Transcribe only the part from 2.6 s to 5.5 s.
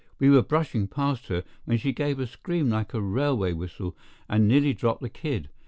like a railway whistle, and nearly dropped the kid.